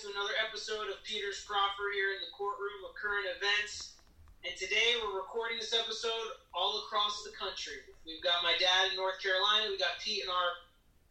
[0.00, 4.00] to another episode of Peter's Proffer here in the courtroom of current events.
[4.48, 7.84] And today we're recording this episode all across the country.
[8.08, 10.50] We've got my dad in North Carolina, we got Pete in our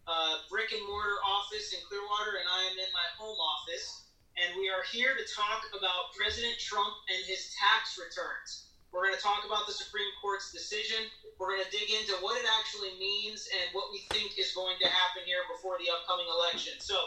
[0.09, 4.09] uh, brick and mortar office in Clearwater, and I am in my home office.
[4.41, 8.73] And we are here to talk about President Trump and his tax returns.
[8.89, 11.05] We're going to talk about the Supreme Court's decision.
[11.37, 14.81] We're going to dig into what it actually means and what we think is going
[14.81, 16.81] to happen here before the upcoming election.
[16.81, 16.97] So,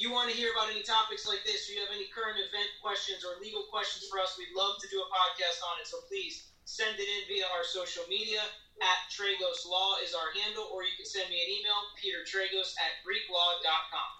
[0.00, 2.70] you want to hear about any topics like this, or you have any current event
[2.82, 5.86] questions or legal questions for us, we'd love to do a podcast on it.
[5.86, 8.40] So please send it in via our social media.
[8.78, 13.02] At Tragos Law is our handle, or you can send me an email, petertragos at
[13.02, 14.10] greeklaw.com.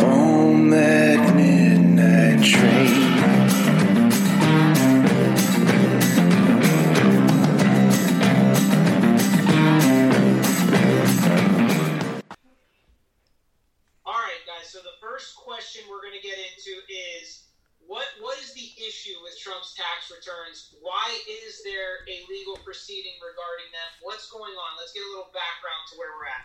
[0.00, 3.07] oh, that midnight train.
[16.18, 17.44] To get into is
[17.86, 20.74] what what is the issue with Trump's tax returns?
[20.82, 23.88] Why is there a legal proceeding regarding them?
[24.02, 24.76] What's going on?
[24.78, 26.44] Let's get a little background to where we're at.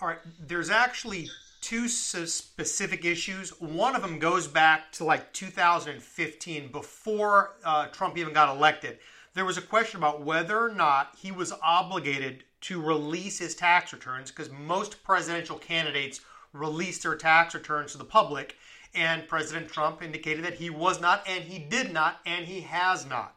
[0.00, 1.30] All right, there's actually
[1.60, 3.50] two specific issues.
[3.60, 8.98] One of them goes back to like 2015, before uh, Trump even got elected.
[9.32, 13.92] There was a question about whether or not he was obligated to release his tax
[13.92, 16.20] returns because most presidential candidates
[16.52, 18.56] release their tax returns to the public.
[18.94, 23.04] And President Trump indicated that he was not, and he did not, and he has
[23.06, 23.34] not.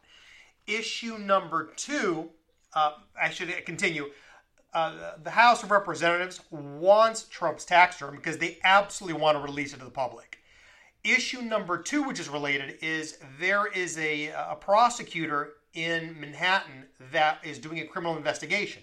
[0.66, 2.30] Issue number two,
[2.74, 4.10] uh, I should continue
[4.74, 9.72] uh, the House of Representatives wants Trump's tax return because they absolutely want to release
[9.72, 10.38] it to the public.
[11.04, 17.38] Issue number two, which is related, is there is a, a prosecutor in Manhattan that
[17.44, 18.82] is doing a criminal investigation.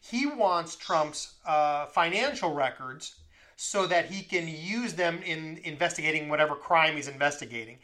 [0.00, 3.16] He wants Trump's uh, financial records
[3.56, 7.78] so that he can use them in investigating whatever crime he's investigating.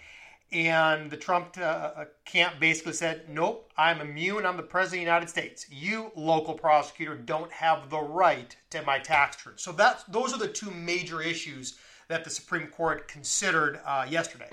[0.53, 4.45] And the Trump uh, camp basically said, nope, I'm immune.
[4.45, 5.67] I'm the president of the United States.
[5.71, 9.59] You, local prosecutor, don't have the right to my tax return.
[9.59, 11.79] So that's, those are the two major issues
[12.09, 14.51] that the Supreme Court considered uh, yesterday.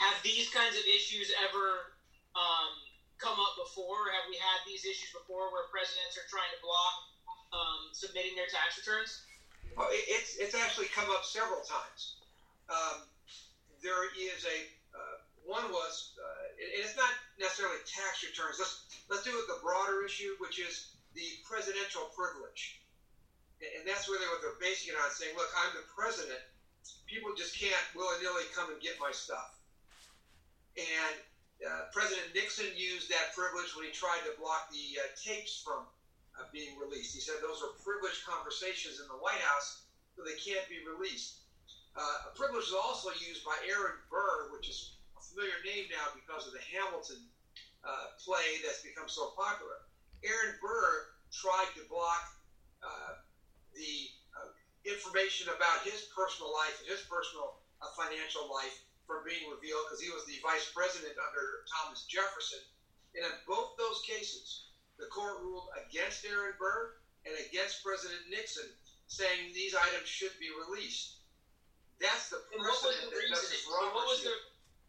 [0.00, 1.92] Have these kinds of issues ever
[2.32, 2.72] um,
[3.20, 4.08] come up before?
[4.16, 6.94] Have we had these issues before where presidents are trying to block
[7.52, 9.28] um, submitting their tax returns?
[9.76, 12.20] Well, it's it's actually come up several times.
[12.68, 13.08] Um,
[13.80, 14.58] there is a
[14.92, 17.10] uh, one was, uh, and it's not
[17.40, 18.60] necessarily tax returns.
[18.60, 22.80] Let's let's do it the broader issue, which is the presidential privilege,
[23.60, 26.40] and, that's really what they're basing it on, saying, look, I'm the president.
[27.04, 29.60] People just can't willy nilly come and get my stuff.
[30.76, 31.14] And
[31.60, 35.84] uh, President Nixon used that privilege when he tried to block the uh, tapes from
[36.38, 37.12] uh, being released.
[37.14, 39.76] He said those are privileged conversations in the White House,
[40.16, 41.40] so they can't be released.
[41.94, 46.08] Uh, a privilege is also used by Aaron Burr, which is a familiar name now
[46.14, 47.20] because of the Hamilton
[47.84, 49.76] uh, play that's become so popular.
[50.24, 52.22] Aaron Burr tried to block
[52.82, 53.12] uh,
[53.74, 54.48] the uh,
[54.84, 60.00] information about his personal life and his personal uh, financial life from being revealed because
[60.00, 62.60] he was the vice president under Thomas Jefferson.
[63.14, 64.60] And in both those cases,
[64.98, 68.66] the court ruled against Aaron Burr and against President Nixon,
[69.06, 71.22] saying these items should be released.
[72.00, 73.28] That's the precedent that?
[73.30, 74.34] Justice What was Roberts the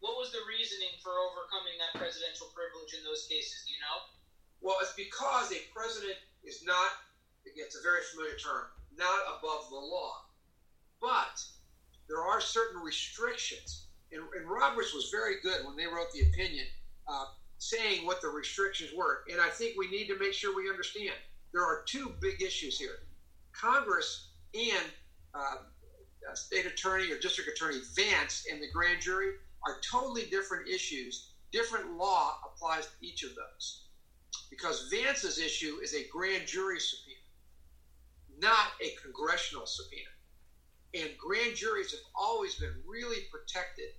[0.04, 3.64] what was the reasoning for overcoming that presidential privilege in those cases?
[3.64, 3.98] Do you know?
[4.60, 7.08] Well, it's because a president is not,
[7.48, 8.68] again, it's a very familiar term,
[9.00, 10.28] not above the law.
[11.00, 11.40] But
[12.08, 13.88] there are certain restrictions.
[14.12, 16.68] And, and Roberts was very good when they wrote the opinion,
[17.08, 17.32] uh,
[17.64, 19.20] saying what the restrictions were.
[19.30, 21.14] And I think we need to make sure we understand
[21.52, 22.98] there are two big issues here.
[23.52, 24.84] Congress and
[25.34, 25.56] uh,
[26.30, 29.30] uh, state attorney or district attorney Vance and the grand jury
[29.66, 31.30] are totally different issues.
[31.52, 33.84] Different law applies to each of those.
[34.50, 37.16] Because Vance's issue is a grand jury subpoena,
[38.38, 40.10] not a congressional subpoena.
[40.94, 43.90] And grand juries have always been really protected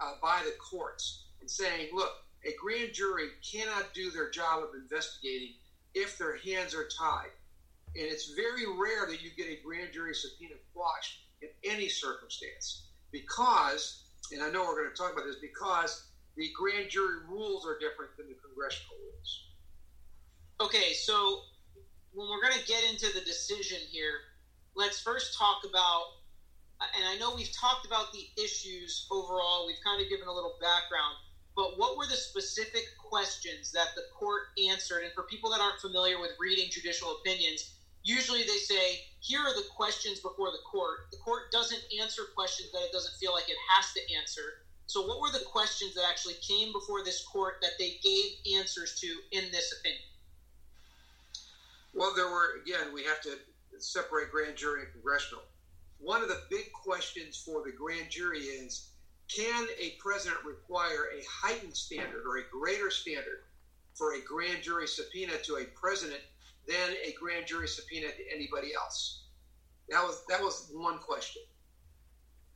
[0.00, 2.10] uh, by the courts and saying, look,
[2.44, 5.52] a grand jury cannot do their job of investigating
[5.94, 7.30] if their hands are tied.
[7.94, 12.82] And it's very rare that you get a grand jury subpoena quashed in any circumstance
[13.10, 17.66] because, and I know we're going to talk about this, because the grand jury rules
[17.66, 19.44] are different than the congressional rules.
[20.60, 21.42] Okay, so
[22.12, 24.20] when we're going to get into the decision here,
[24.74, 26.04] let's first talk about,
[26.96, 30.56] and I know we've talked about the issues overall, we've kind of given a little
[30.60, 31.16] background,
[31.54, 35.04] but what were the specific questions that the court answered?
[35.04, 39.54] And for people that aren't familiar with reading judicial opinions, usually they say, here are
[39.54, 41.10] the questions before the court.
[41.10, 44.64] The court doesn't answer questions that it doesn't feel like it has to answer.
[44.86, 48.98] So, what were the questions that actually came before this court that they gave answers
[49.00, 50.02] to in this opinion?
[51.94, 53.38] Well, there were, again, we have to
[53.78, 55.44] separate grand jury and congressional.
[55.98, 58.91] One of the big questions for the grand jury is
[59.34, 63.38] can a president require a heightened standard or a greater standard
[63.94, 66.22] for a grand jury subpoena to a president
[66.66, 69.14] than a grand jury subpoena to anybody else?
[69.88, 71.42] That was that was one question.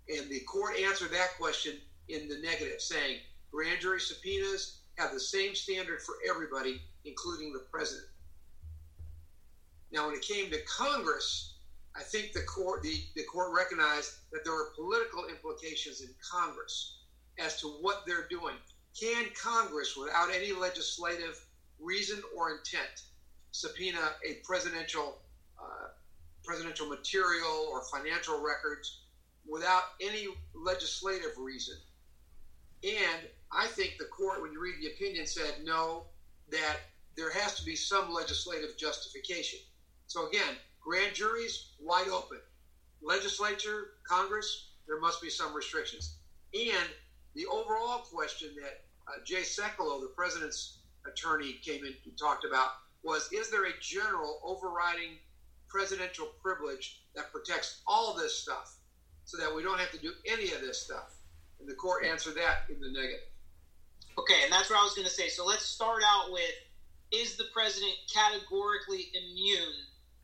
[0.09, 3.19] And the court answered that question in the negative, saying
[3.51, 8.07] grand jury subpoenas have the same standard for everybody, including the president.
[9.93, 11.47] Now, when it came to Congress,
[11.97, 16.99] I think the court the, the court recognized that there are political implications in Congress
[17.39, 18.55] as to what they're doing.
[18.99, 21.45] Can Congress, without any legislative
[21.81, 23.03] reason or intent,
[23.51, 25.19] subpoena a presidential
[25.59, 25.89] uh,
[26.45, 29.03] presidential material or financial records
[29.49, 31.77] without any legislative reason?
[32.85, 36.05] And I think the court, when you read the opinion, said no,
[36.51, 36.77] that
[37.17, 39.59] there has to be some legislative justification.
[40.07, 42.39] So again, grand juries wide open.
[43.03, 46.19] Legislature, Congress, there must be some restrictions.
[46.55, 46.89] And
[47.35, 52.69] the overall question that uh, Jay Sekulow, the president's attorney, came in and talked about
[53.03, 55.19] was: Is there a general overriding
[55.69, 58.77] presidential privilege that protects all this stuff,
[59.25, 61.15] so that we don't have to do any of this stuff?
[61.61, 63.27] And the court answered that in the negative.
[64.19, 65.29] Okay, and that's what I was going to say.
[65.29, 66.55] So let's start out with:
[67.13, 69.75] Is the president categorically immune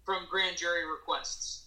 [0.04, 1.66] from grand jury requests?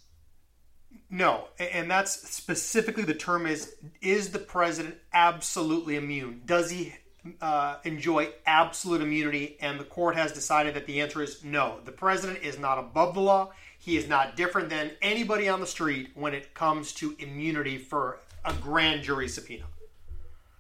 [1.09, 6.41] No, and that's specifically the term is is the president absolutely immune?
[6.45, 6.93] Does he
[7.41, 9.57] uh, enjoy absolute immunity?
[9.61, 11.79] And the court has decided that the answer is no.
[11.83, 13.51] The president is not above the law.
[13.77, 18.19] He is not different than anybody on the street when it comes to immunity for
[18.43, 19.65] a grand jury subpoena.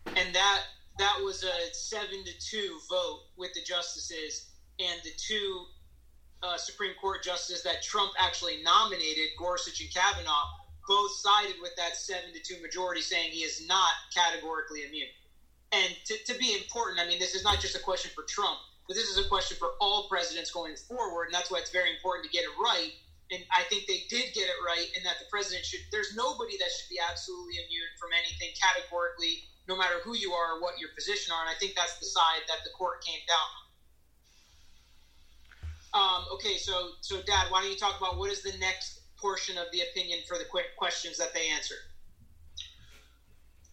[0.05, 0.61] And that
[0.97, 4.49] that was a seven to two vote with the justices
[4.79, 5.65] and the two
[6.45, 10.45] uh, Supreme Court justice that Trump actually nominated, Gorsuch and Kavanaugh,
[10.87, 15.09] both sided with that seven to two majority, saying he is not categorically immune.
[15.71, 18.59] And to, to be important, I mean, this is not just a question for Trump,
[18.87, 21.89] but this is a question for all presidents going forward, and that's why it's very
[21.89, 22.93] important to get it right.
[23.33, 25.81] And I think they did get it right, and that the president should.
[25.89, 30.53] There's nobody that should be absolutely immune from anything categorically, no matter who you are
[30.53, 31.41] or what your position are.
[31.41, 33.64] And I think that's the side that the court came down on.
[35.95, 39.57] Um, okay, so so Dad, why don't you talk about what is the next portion
[39.57, 41.77] of the opinion for the quick questions that they answered?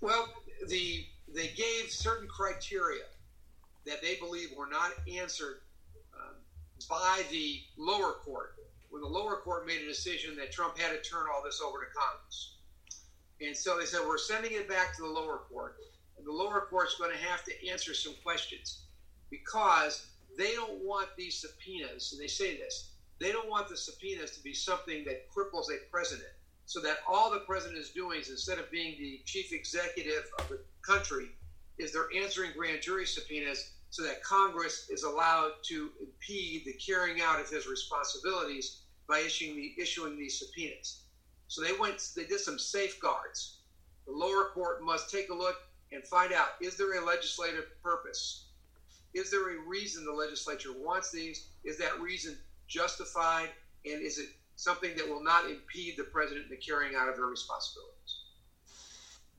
[0.00, 0.32] Well,
[0.68, 1.04] the
[1.34, 3.02] they gave certain criteria
[3.86, 5.56] that they believe were not answered
[6.14, 6.36] um,
[6.88, 8.50] by the lower court
[8.90, 11.78] when the lower court made a decision that Trump had to turn all this over
[11.78, 12.52] to Congress.
[13.40, 15.74] And so they said, we're sending it back to the lower court.
[16.18, 18.82] And the lower court's going to have to answer some questions
[19.30, 22.90] because they don't want these subpoenas, and they say this,
[23.20, 26.28] they don't want the subpoenas to be something that cripples a president.
[26.66, 30.48] So that all the president is doing is instead of being the chief executive of
[30.48, 31.30] the country,
[31.78, 37.20] is they're answering grand jury subpoenas so that Congress is allowed to impede the carrying
[37.20, 41.02] out of his responsibilities by issuing the issuing these subpoenas.
[41.48, 43.58] So they went they did some safeguards.
[44.06, 45.56] The lower court must take a look
[45.92, 48.46] and find out is there a legislative purpose?
[49.14, 51.48] Is there a reason the legislature wants these?
[51.64, 53.50] Is that reason justified?
[53.84, 57.16] And is it something that will not impede the president in the carrying out of
[57.16, 58.20] their responsibilities?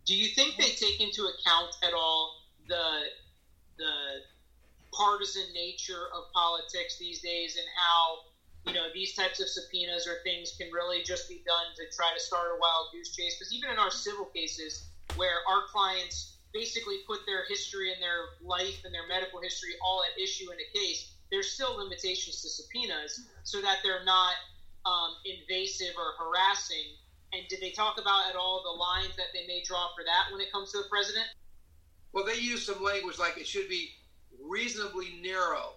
[0.06, 3.02] Do you think they take into account at all the
[3.78, 4.22] the
[4.92, 8.20] partisan nature of politics these days and how
[8.68, 12.12] you know these types of subpoenas or things can really just be done to try
[12.14, 13.36] to start a wild goose chase?
[13.40, 18.38] Because even in our civil cases, where our clients basically put their history and their
[18.42, 22.50] life and their medical history all at issue in a case, there's still limitations to
[22.50, 24.34] subpoenas so that they're not
[24.86, 26.96] um, invasive or harassing.
[27.34, 30.32] And did they talk about at all the lines that they may draw for that
[30.32, 31.26] when it comes to the president?
[32.12, 33.90] Well, they use some language like it should be
[34.40, 35.74] reasonably narrow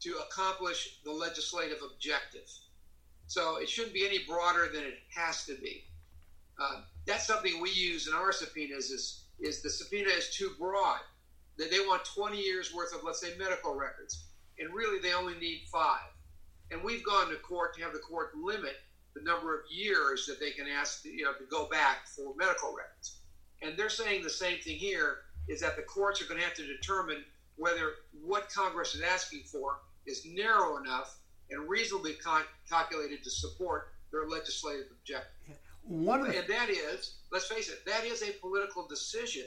[0.00, 2.50] to accomplish the legislative objective.
[3.26, 5.84] So it shouldn't be any broader than it has to be.
[6.60, 11.00] Uh, that's something we use in our subpoenas is is the subpoena is too broad.
[11.58, 14.18] That they want 20 years worth of, let's say, medical records,
[14.58, 16.10] and really they only need five.
[16.70, 18.74] And we've gone to court to have the court limit
[19.14, 22.74] the number of years that they can ask, you know, to go back for medical
[22.76, 23.12] records.
[23.62, 25.16] And they're saying the same thing here:
[25.48, 27.24] is that the courts are going to have to determine
[27.56, 31.16] whether what Congress is asking for is narrow enough
[31.50, 35.56] and reasonably con- calculated to support their legislative objective.
[35.86, 39.46] One of the, And that is, let's face it, that is a political decision.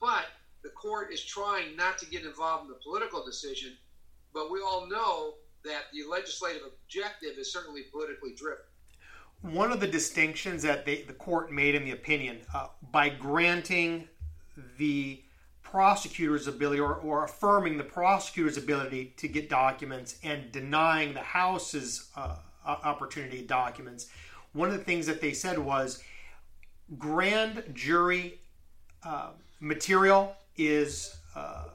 [0.00, 0.26] But
[0.62, 3.76] the court is trying not to get involved in the political decision,
[4.32, 8.64] but we all know that the legislative objective is certainly politically driven.
[9.42, 14.08] one of the distinctions that they, the court made in the opinion uh, by granting
[14.78, 15.22] the
[15.62, 22.08] prosecutor's ability or, or affirming the prosecutor's ability to get documents and denying the House's
[22.16, 24.08] uh, opportunity documents.
[24.58, 26.02] One of the things that they said was
[26.98, 28.40] grand jury
[29.04, 31.66] uh, material is uh,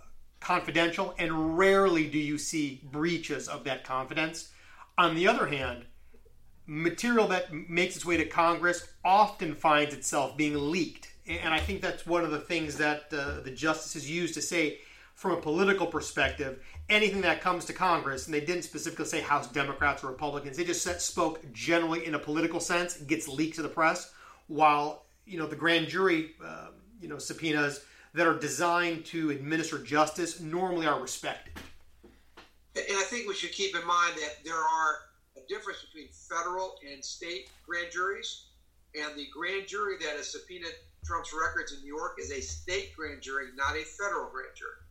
[0.41, 4.51] confidential, and rarely do you see breaches of that confidence.
[4.97, 5.85] On the other hand,
[6.65, 11.07] material that makes its way to Congress often finds itself being leaked.
[11.25, 14.79] And I think that's one of the things that uh, the justices use to say,
[15.13, 19.47] from a political perspective, anything that comes to Congress, and they didn't specifically say House
[19.47, 23.69] Democrats or Republicans, they just spoke generally in a political sense, gets leaked to the
[23.69, 24.11] press,
[24.47, 26.67] while you know the grand jury, uh,
[26.99, 31.53] you know subpoenas that are designed to administer justice normally are respected.
[32.75, 34.95] And I think we should keep in mind that there are
[35.37, 38.47] a difference between federal and state grand juries.
[38.95, 42.95] And the grand jury that has subpoenaed Trump's records in New York is a state
[42.95, 44.82] grand jury, not a federal grand jury.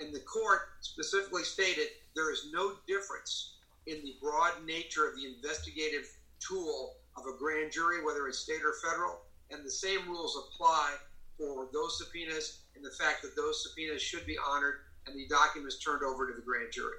[0.00, 3.48] And the court specifically stated there is no difference
[3.86, 6.04] in the broad nature of the investigative
[6.40, 9.20] tool of a grand jury, whether it's state or federal.
[9.50, 10.96] And the same rules apply
[11.38, 14.76] for those subpoenas and the fact that those subpoenas should be honored
[15.06, 16.96] and the documents turned over to the grand jury.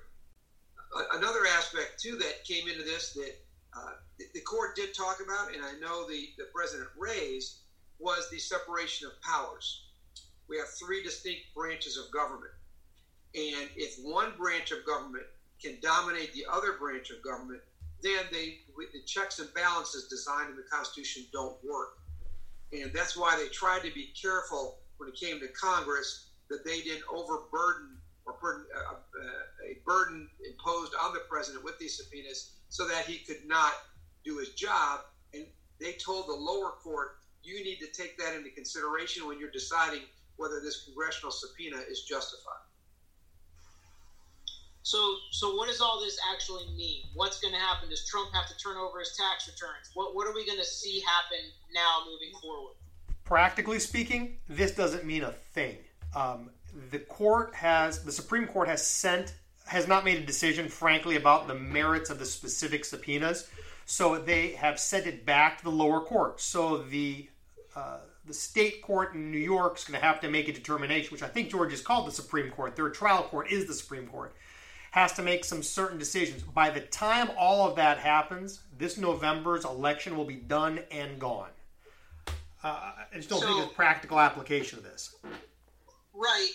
[1.12, 3.34] Another aspect too that came into this that
[3.78, 7.56] uh, the- the court did talk about, and I know the, the president raised,
[8.00, 9.80] was the separation of powers.
[10.48, 12.52] We have three distinct branches of government,
[13.36, 15.26] and if one branch of government
[15.62, 17.62] can dominate the other branch of government,
[18.02, 18.58] then they
[18.94, 21.90] the checks and balances designed in the Constitution don't work.
[22.74, 26.82] And that's why they tried to be careful when it came to Congress that they
[26.82, 32.54] didn't overburden or burden, uh, uh, a burden imposed on the president with these subpoenas
[32.70, 33.74] so that he could not
[34.24, 35.02] do his job.
[35.34, 35.46] And
[35.80, 40.02] they told the lower court, you need to take that into consideration when you're deciding
[40.38, 42.62] whether this congressional subpoena is justified.
[44.84, 47.04] So, so what does all this actually mean?
[47.14, 47.90] What's going to happen?
[47.90, 49.92] Does Trump have to turn over his tax returns?
[49.94, 51.40] What What are we going to see happen
[51.74, 52.74] now moving forward?
[53.32, 55.78] practically speaking, this doesn't mean a thing.
[56.14, 56.50] Um,
[56.90, 59.36] the court has, the Supreme Court has sent,
[59.68, 63.48] has not made a decision, frankly, about the merits of the specific subpoenas.
[63.86, 66.42] So they have sent it back to the lower court.
[66.42, 67.30] So the
[67.74, 71.14] uh, the state court in New York is going to have to make a determination,
[71.14, 72.76] which I think George has called the Supreme Court.
[72.76, 74.36] Their trial court is the Supreme Court.
[74.92, 76.44] Has to make some certain decisions.
[76.44, 81.50] By the time all of that happens, this November's election will be done and gone.
[82.62, 85.16] Uh, I just don't think So- it's practical application of this.
[86.14, 86.52] Right.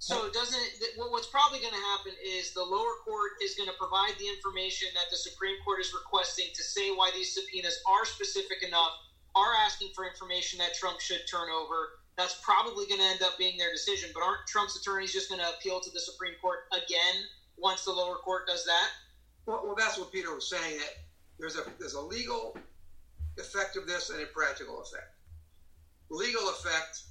[0.00, 3.74] So doesn't it, what's probably going to happen is the lower court is going to
[3.78, 8.04] provide the information that the Supreme Court is requesting to say why these subpoenas are
[8.04, 8.92] specific enough,
[9.34, 12.00] are asking for information that Trump should turn over.
[12.16, 14.10] That's probably going to end up being their decision.
[14.12, 17.24] But aren't Trump's attorneys just going to appeal to the Supreme Court again
[17.56, 18.88] once the lower court does that?
[19.46, 20.78] Well, well, that's what Peter was saying.
[20.78, 20.94] That
[21.38, 22.56] there's a there's a legal
[23.38, 25.10] effect of this and a practical effect.
[26.10, 27.02] Legal effect,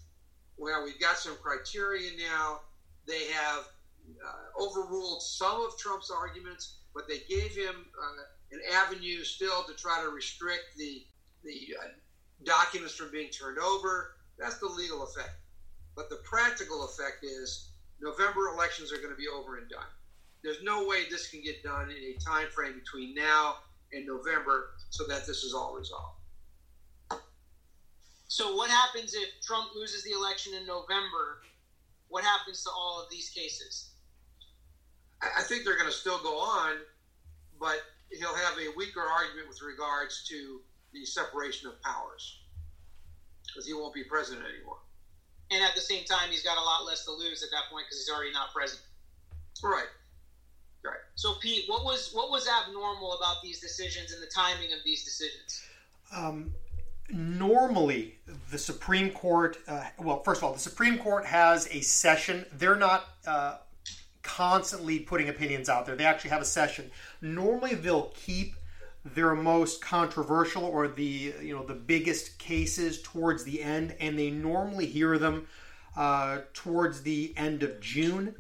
[0.58, 2.62] well, we've got some criteria now.
[3.08, 3.64] They have
[4.26, 9.74] uh, overruled some of Trump's arguments, but they gave him uh, an avenue still to
[9.74, 11.06] try to restrict the
[11.44, 11.88] the uh,
[12.46, 14.16] documents from being turned over.
[14.40, 15.36] That's the legal effect.
[15.96, 17.70] But the practical effect is
[18.02, 19.86] November elections are going to be over and done
[20.44, 23.56] there's no way this can get done in a time frame between now
[23.94, 26.18] and November so that this is all resolved.
[28.28, 31.38] So what happens if Trump loses the election in November?
[32.10, 33.86] What happens to all of these cases?
[35.38, 36.76] I think they're going to still go on,
[37.60, 37.80] but
[38.12, 42.36] he'll have a weaker argument with regards to the separation of powers
[43.48, 44.78] because he won't be president anymore.
[45.52, 47.86] And at the same time, he's got a lot less to lose at that point
[47.88, 48.86] because he's already not president.
[49.64, 49.88] Right.
[50.84, 51.00] Right.
[51.16, 55.04] So, Pete, what was what was abnormal about these decisions and the timing of these
[55.04, 55.64] decisions?
[56.12, 56.54] Um,
[57.10, 58.16] normally,
[58.52, 62.46] the Supreme Court, uh, well, first of all, the Supreme Court has a session.
[62.54, 63.58] They're not uh,
[64.24, 65.96] constantly putting opinions out there.
[65.96, 66.92] They actually have a session.
[67.22, 68.56] Normally, they'll keep
[69.06, 74.32] their most controversial or the you know the biggest cases towards the end, and they
[74.32, 75.48] normally hear them
[75.96, 78.36] uh, towards the end of June.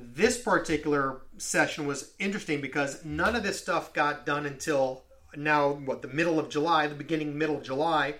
[0.00, 5.02] This particular session was interesting because none of this stuff got done until
[5.36, 8.14] now, what, the middle of July, the beginning, middle of July.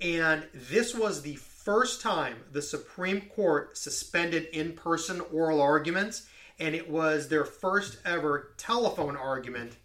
[0.00, 6.26] And this was the first time the Supreme Court suspended in person oral arguments,
[6.58, 9.76] and it was their first ever telephone argument.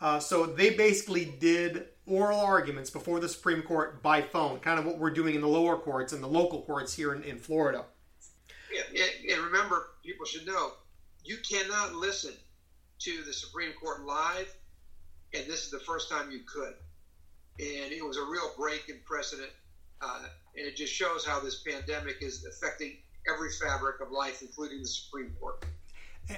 [0.00, 4.86] Uh, so they basically did oral arguments before the Supreme Court by phone, kind of
[4.86, 7.84] what we're doing in the lower courts and the local courts here in, in Florida.
[8.92, 10.72] Yeah, and remember, people should know
[11.28, 12.32] you cannot listen
[13.00, 14.52] to the Supreme Court live,
[15.34, 16.72] and this is the first time you could.
[17.60, 19.50] And it was a real break in precedent,
[20.00, 20.22] uh,
[20.56, 22.96] and it just shows how this pandemic is affecting
[23.30, 25.66] every fabric of life, including the Supreme Court.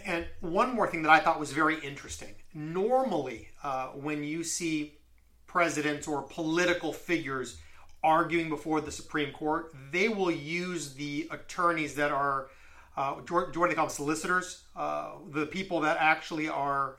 [0.04, 2.34] And one more thing that I thought was very interesting.
[2.52, 4.98] Normally, uh, when you see
[5.46, 7.60] presidents or political figures
[8.02, 12.48] arguing before the Supreme Court, they will use the attorneys that are,
[12.96, 14.64] uh, what do they call them, solicitors?
[14.76, 16.96] Uh, the people that actually are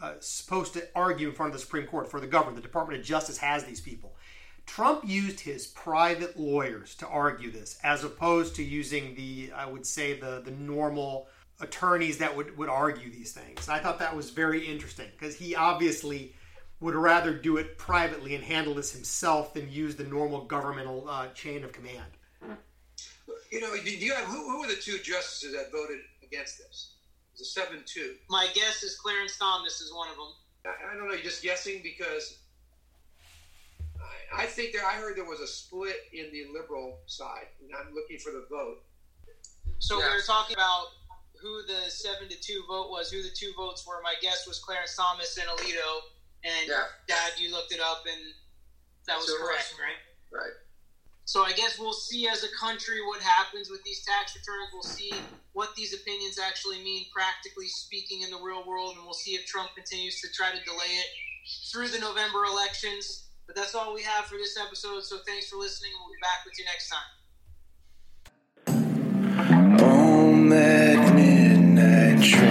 [0.00, 2.56] uh, supposed to argue in front of the Supreme Court for the government.
[2.56, 4.14] The Department of Justice has these people.
[4.66, 9.84] Trump used his private lawyers to argue this, as opposed to using the, I would
[9.84, 11.28] say, the, the normal
[11.60, 13.66] attorneys that would, would argue these things.
[13.66, 16.34] And I thought that was very interesting because he obviously
[16.80, 21.28] would rather do it privately and handle this himself than use the normal governmental uh,
[21.28, 22.16] chain of command.
[23.50, 26.94] You know, do you have, who, who were the two justices that voted against this?
[27.34, 28.14] It was a 7 2.
[28.28, 30.32] My guess is Clarence Thomas is one of them.
[30.66, 32.38] I, I don't know, you're just guessing because
[33.98, 37.70] I, I think there, I heard there was a split in the liberal side, and
[37.74, 38.78] I'm looking for the vote.
[39.78, 40.08] So Yeah.
[40.10, 40.86] we were talking about
[41.40, 44.00] who the seven to two vote was, who the two votes were.
[44.04, 46.00] My guess was Clarence Thomas and Alito.
[46.44, 46.84] And Yeah.
[47.08, 48.32] Dad, you looked it up, and
[49.06, 49.40] that was So was.
[49.42, 50.40] correct, right?
[50.40, 50.52] Right.
[51.30, 54.70] So I guess we'll see as a country what happens with these tax returns.
[54.72, 55.12] We'll see
[55.52, 59.46] what these opinions actually mean, practically speaking, in the real world, and we'll see if
[59.46, 61.06] Trump continues to try to delay it
[61.70, 63.28] through the November elections.
[63.46, 65.04] But that's all we have for this episode.
[65.04, 65.92] So thanks for listening.
[66.00, 66.98] We'll be back with you next time.
[69.78, 72.49] Home at midnight.